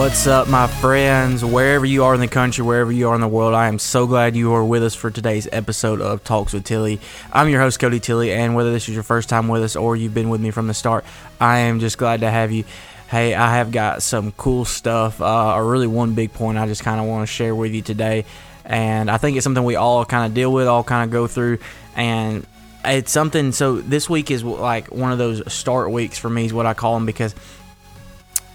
[0.00, 1.44] What's up, my friends?
[1.44, 4.06] Wherever you are in the country, wherever you are in the world, I am so
[4.06, 7.00] glad you are with us for today's episode of Talks with Tilly.
[7.30, 9.96] I'm your host, Cody Tilly, and whether this is your first time with us or
[9.96, 11.04] you've been with me from the start,
[11.38, 12.64] I am just glad to have you.
[13.10, 16.82] Hey, I have got some cool stuff, uh, or really one big point I just
[16.82, 18.24] kind of want to share with you today.
[18.64, 21.26] And I think it's something we all kind of deal with, all kind of go
[21.26, 21.58] through.
[21.94, 22.46] And
[22.86, 26.54] it's something, so this week is like one of those start weeks for me, is
[26.54, 27.34] what I call them, because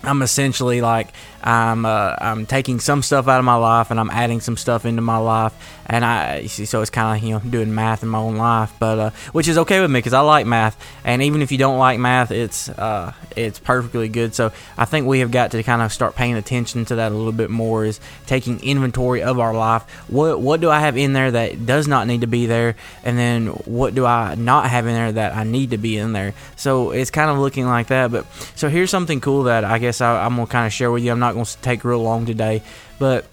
[0.03, 1.09] I'm essentially like
[1.45, 4.83] I'm uh, I'm taking some stuff out of my life and I'm adding some stuff
[4.83, 5.53] into my life,
[5.85, 8.73] and I see, so it's kind of you know doing math in my own life,
[8.79, 11.59] but uh, which is okay with me because I like math, and even if you
[11.59, 14.33] don't like math, it's uh, it's perfectly good.
[14.33, 17.15] So I think we have got to kind of start paying attention to that a
[17.15, 17.85] little bit more.
[17.85, 19.83] Is taking inventory of our life.
[20.09, 23.19] What what do I have in there that does not need to be there, and
[23.19, 26.33] then what do I not have in there that I need to be in there?
[26.55, 28.11] So it's kind of looking like that.
[28.11, 31.03] But so here's something cool that I guess I, I'm gonna kind of share with
[31.03, 31.11] you.
[31.11, 32.61] I'm not to take real long today,
[32.99, 33.25] but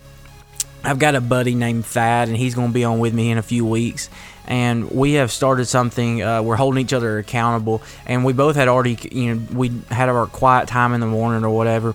[0.84, 3.42] I've got a buddy named Thad, and he's to be on with me in a
[3.42, 4.10] few weeks.
[4.46, 6.22] And we have started something.
[6.22, 10.08] Uh, we're holding each other accountable, and we both had already, you know, we had
[10.08, 11.94] our quiet time in the morning or whatever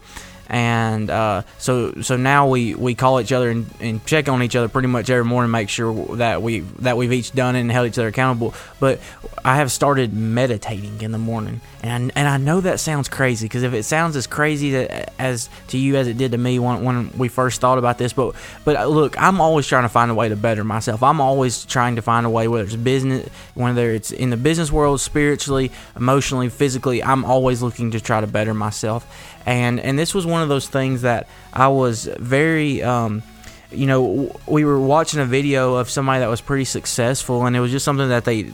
[0.49, 4.55] and uh, so so now we, we call each other and, and, check on each
[4.55, 7.71] other pretty much every morning, make sure that we that we've each done it and
[7.71, 8.53] held each other accountable.
[8.79, 9.01] But
[9.43, 13.45] I have started meditating in the morning, and I, and I know that sounds crazy
[13.45, 16.83] because if it sounds as crazy as to you as it did to me when,
[16.83, 20.09] when we first thought about this, but but uh, look, I'm always trying to find
[20.09, 21.03] a way to better myself.
[21.03, 24.71] I'm always trying to find a way, whether it's business, whether it's in the business
[24.71, 27.03] world, spiritually, emotionally, physically.
[27.03, 29.05] I'm always looking to try to better myself
[29.47, 32.83] and and this was one of those things that I was very.
[32.83, 33.23] Um,
[33.69, 37.59] you know, we were watching a video of somebody that was pretty successful, and it
[37.59, 38.51] was just something that they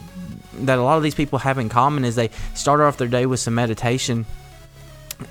[0.60, 3.26] that a lot of these people have in common is they start off their day
[3.26, 4.26] with some meditation,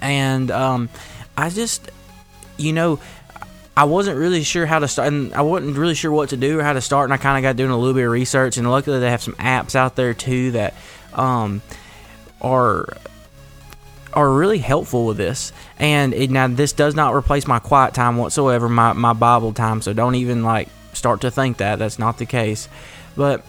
[0.01, 0.90] and um,
[1.38, 1.91] I just,
[2.57, 3.00] you know,
[3.75, 6.59] I wasn't really sure how to start, and I wasn't really sure what to do
[6.59, 8.57] or how to start, and I kind of got doing a little bit of research,
[8.57, 10.74] and luckily they have some apps out there too that
[11.13, 11.62] um,
[12.41, 12.88] are
[14.13, 15.51] are really helpful with this.
[15.78, 19.81] And it, now this does not replace my quiet time whatsoever, my my Bible time.
[19.81, 22.69] So don't even like start to think that that's not the case.
[23.16, 23.46] But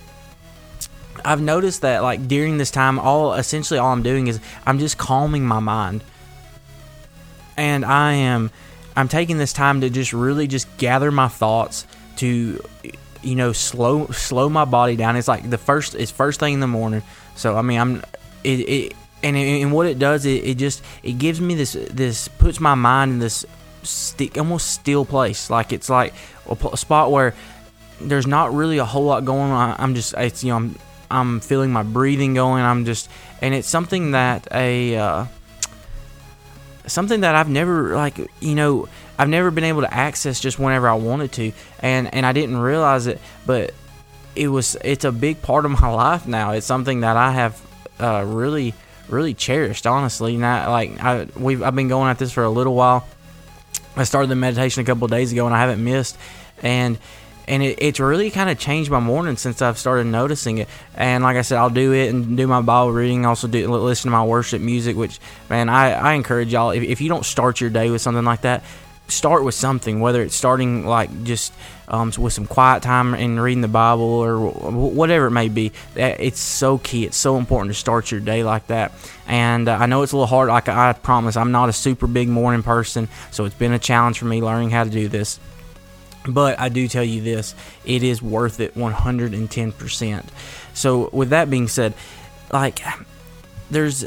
[1.24, 4.98] I've noticed that like during this time, all essentially all I'm doing is I'm just
[4.98, 6.04] calming my mind,
[7.56, 8.50] and I am
[8.96, 11.86] I'm taking this time to just really just gather my thoughts
[12.16, 12.62] to
[13.22, 15.16] you know slow slow my body down.
[15.16, 17.02] It's like the first it's first thing in the morning,
[17.36, 18.02] so I mean I'm
[18.42, 18.92] it, it
[19.24, 22.74] and and what it does it, it just it gives me this this puts my
[22.74, 23.44] mind in this
[23.86, 25.50] st- almost still place.
[25.50, 26.14] Like it's like
[26.48, 27.34] a, a, spot where
[28.00, 29.76] there's not really a whole lot going on.
[29.78, 30.78] I'm just it's you know i'm
[31.10, 32.62] i'm feeling my breathing going.
[32.62, 33.08] I'm just
[33.40, 35.26] and it's something that a uh,
[36.86, 40.88] something that i've never like you know i've never been able to access just whenever
[40.88, 41.52] i wanted to.
[41.80, 43.72] And and i didn't realize it but
[44.36, 46.52] it was it's a big part of my life now.
[46.52, 47.60] It's something that i have
[48.00, 48.74] uh, really
[49.08, 50.36] really cherished, honestly.
[50.36, 53.06] Not like I we've I've been going at this for a little while.
[53.96, 56.16] I started the meditation a couple days ago and I haven't missed,
[56.62, 56.98] and
[57.46, 60.68] and it, it's really kind of changed my morning since I've started noticing it.
[60.94, 64.10] And like I said, I'll do it and do my Bible reading, also do listen
[64.10, 64.96] to my worship music.
[64.96, 65.20] Which
[65.50, 68.42] man, I, I encourage y'all if, if you don't start your day with something like
[68.42, 68.64] that,
[69.08, 71.52] start with something, whether it's starting like just
[71.88, 75.72] um, with some quiet time and reading the Bible or whatever it may be.
[75.94, 77.04] It's so key.
[77.04, 78.92] It's so important to start your day like that.
[79.26, 80.48] And uh, I know it's a little hard.
[80.48, 84.18] Like I promise, I'm not a super big morning person, so it's been a challenge
[84.18, 85.38] for me learning how to do this.
[86.26, 87.54] But I do tell you this:
[87.84, 90.24] it is worth it 110%.
[90.72, 91.92] So with that being said,
[92.50, 92.80] like
[93.70, 94.06] there's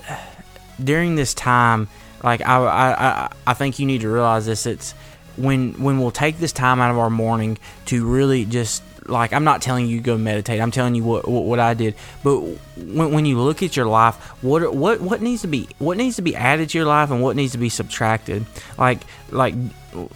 [0.84, 1.88] during this time
[2.24, 4.66] like I, I, I think you need to realize this.
[4.66, 4.94] It's
[5.36, 9.44] when when we'll take this time out of our morning to really just like I'm
[9.44, 10.60] not telling you go meditate.
[10.60, 11.96] I'm telling you what, what, what I did.
[12.24, 12.40] But
[12.76, 16.18] when, when you look at your life, what what what needs to be what needs
[16.18, 18.46] to be added to your life and what needs to be subtracted?
[18.78, 19.02] Like
[19.32, 19.56] like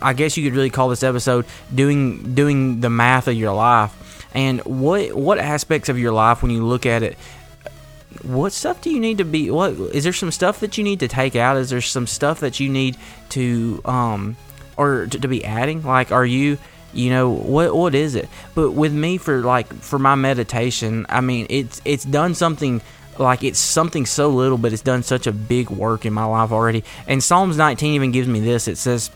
[0.01, 3.97] I guess you could really call this episode doing doing the math of your life.
[4.33, 7.17] And what what aspects of your life when you look at it
[8.23, 10.99] what stuff do you need to be what is there some stuff that you need
[10.99, 11.57] to take out?
[11.57, 12.97] Is there some stuff that you need
[13.29, 14.37] to um
[14.77, 15.83] or to, to be adding?
[15.83, 16.57] Like are you
[16.93, 18.29] you know what what is it?
[18.53, 22.81] But with me for like for my meditation i mean it's it's done something
[23.17, 26.51] like it's something so little but it's done such a big work in my life
[26.51, 26.83] already.
[27.07, 28.67] And psalms 19 even gives me this.
[28.67, 29.11] It says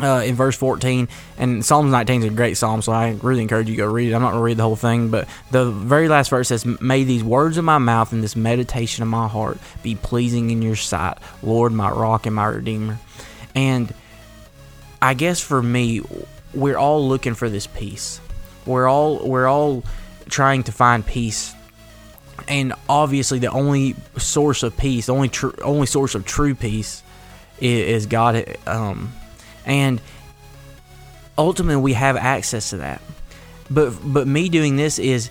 [0.00, 1.08] uh, in verse 14.
[1.36, 4.10] And Psalms 19 is a great psalm, so I really encourage you to go read
[4.10, 4.14] it.
[4.14, 7.04] I'm not going to read the whole thing, but the very last verse says, May
[7.04, 10.76] these words of my mouth and this meditation of my heart be pleasing in your
[10.76, 12.98] sight, Lord, my rock and my redeemer.
[13.54, 13.92] And
[15.00, 16.02] I guess for me,
[16.54, 18.20] we're all looking for this peace.
[18.66, 19.82] We're all we're all
[20.28, 21.54] trying to find peace,
[22.46, 27.02] and obviously the only source of peace, the only tr- only source of true peace,
[27.60, 28.56] is, is God.
[28.66, 29.12] Um,
[29.68, 30.00] and
[31.36, 33.00] ultimately, we have access to that.
[33.70, 35.30] But but me doing this is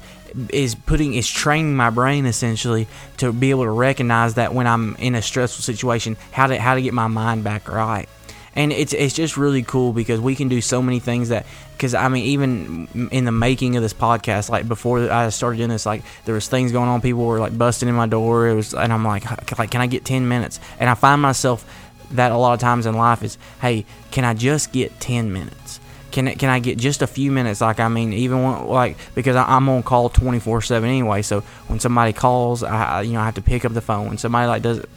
[0.49, 2.87] is putting is training my brain essentially
[3.17, 6.75] to be able to recognize that when I'm in a stressful situation, how to how
[6.75, 8.07] to get my mind back right.
[8.53, 11.93] And it's it's just really cool because we can do so many things that because
[11.93, 15.85] I mean even in the making of this podcast, like before I started doing this,
[15.85, 18.47] like there was things going on, people were like busting in my door.
[18.47, 20.59] It was and I'm like like can I get ten minutes?
[20.79, 21.65] And I find myself
[22.11, 25.79] that a lot of times in life is hey can I just get ten minutes?
[26.17, 27.61] can can I get just a few minutes?
[27.61, 31.21] Like I mean, even when, like because I, am on call 24 seven anyway.
[31.21, 34.07] So when somebody calls, I you know I have to pick up the phone.
[34.07, 34.89] When somebody like does, it,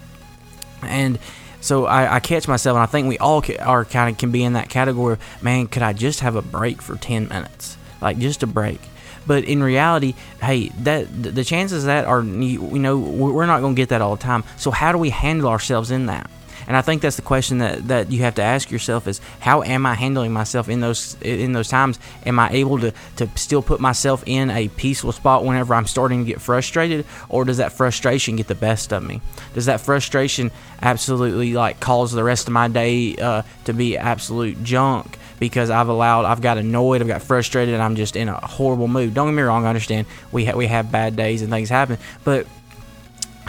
[0.82, 1.18] and
[1.60, 4.42] so I, I catch myself, and I think we all are kind of can be
[4.42, 5.14] in that category.
[5.14, 7.76] Of, Man, could I just have a break for 10 minutes?
[8.00, 8.80] Like just a break.
[9.26, 13.80] But in reality, hey, that the chances that are you know we're not going to
[13.80, 14.44] get that all the time.
[14.56, 16.30] So how do we handle ourselves in that?
[16.70, 19.64] And I think that's the question that, that you have to ask yourself is how
[19.64, 21.98] am I handling myself in those in those times?
[22.24, 26.20] Am I able to, to still put myself in a peaceful spot whenever I'm starting
[26.20, 29.20] to get frustrated, or does that frustration get the best of me?
[29.52, 34.62] Does that frustration absolutely like cause the rest of my day uh, to be absolute
[34.62, 35.18] junk?
[35.40, 38.88] because I've allowed, I've got annoyed, I've got frustrated, and I'm just in a horrible
[38.88, 39.14] mood.
[39.14, 41.96] Don't get me wrong, I understand we ha- we have bad days and things happen,
[42.24, 42.46] but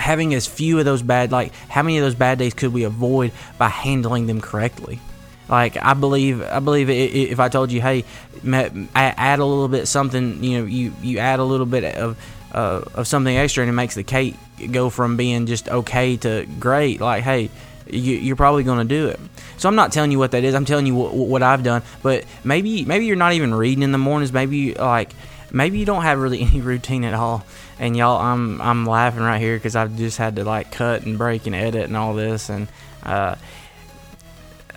[0.02, 2.84] having as few of those bad like how many of those bad days could we
[2.84, 5.00] avoid by handling them correctly?
[5.48, 8.06] Like i believe i believe if i told you hey
[8.46, 12.18] add a little bit something you know you you add a little bit of
[12.54, 14.36] uh, of something extra and it makes the cake
[14.72, 17.50] go from being just okay to great like hey
[17.92, 19.20] you, are probably going to do it.
[19.58, 20.56] So i'm not telling you what that is.
[20.56, 21.84] I'm telling you what, what i've done.
[22.02, 24.32] But maybe maybe you're not even reading in the mornings.
[24.32, 25.12] Maybe like
[25.52, 27.44] maybe you don't have really any routine at all.
[27.80, 31.18] And y'all i'm i'm laughing right here because i've just had to like cut and
[31.18, 32.50] break and edit and all this.
[32.50, 32.68] And
[33.04, 33.36] uh,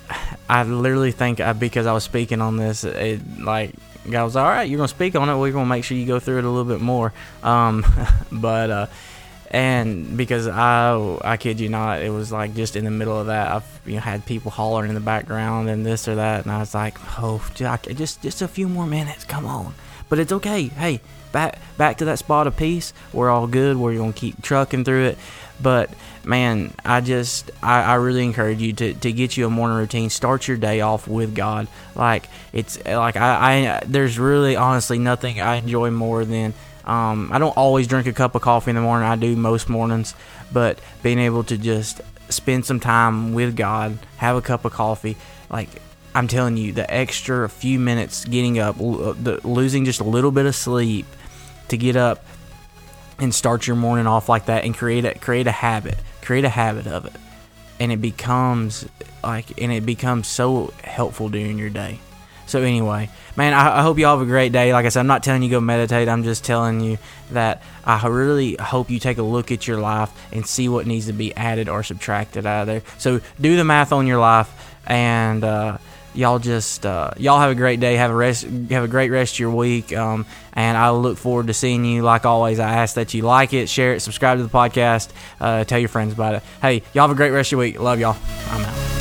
[0.49, 3.75] i literally think I, because i was speaking on this it like
[4.09, 5.37] God was all right you're gonna speak on it.
[5.37, 7.13] We're gonna make sure you go through it a little bit more.
[7.43, 7.85] Um,
[8.33, 8.87] but uh,
[9.55, 13.29] and because I I kid you not, it was like just in the middle of
[13.29, 16.53] that, I've you know had people hollering in the background and this or that, and
[16.53, 19.75] I was like, oh, just just a few more minutes, come on.
[20.09, 20.69] But it's okay.
[20.69, 21.01] Hey,
[21.33, 22.93] back back to that spot of peace.
[23.13, 23.77] We're all good.
[23.77, 25.19] We're gonna keep trucking through it.
[25.61, 25.91] But
[26.25, 30.11] man, I just I, I really encourage you to, to get you a morning routine.
[30.11, 31.69] Start your day off with God.
[31.95, 36.55] Like it's like I, I there's really honestly nothing I enjoy more than
[36.85, 39.09] um, I don't always drink a cup of coffee in the morning.
[39.09, 40.15] I do most mornings,
[40.53, 45.17] but being able to just spend some time with God, have a cup of coffee,
[45.51, 45.69] like
[46.15, 50.47] I'm telling you, the extra few minutes getting up, the, losing just a little bit
[50.47, 51.07] of sleep
[51.69, 52.25] to get up
[53.19, 56.49] and start your morning off like that and create a create a habit, create a
[56.49, 57.15] habit of it,
[57.81, 58.87] and it becomes
[59.23, 61.99] like and it becomes so helpful during your day.
[62.47, 64.73] So anyway, man, I, I hope you all have a great day.
[64.73, 66.09] Like I said, I'm not telling you go meditate.
[66.09, 66.99] I'm just telling you
[67.31, 71.07] that I really hope you take a look at your life and see what needs
[71.07, 72.83] to be added or subtracted out of there.
[72.99, 75.43] So do the math on your life and.
[75.43, 75.79] Uh,
[76.15, 77.95] y'all just uh, y'all have a great day.
[77.97, 78.45] Have a rest.
[78.45, 79.95] Have a great rest of your week.
[79.97, 82.03] Um, and I look forward to seeing you.
[82.03, 85.65] Like always, I ask that you like it, share it, subscribe to the podcast, uh,
[85.65, 86.43] tell your friends about it.
[86.63, 87.81] Hey, y'all have a great rest of your week.
[87.81, 88.17] Love y'all.
[88.51, 88.94] I'm out.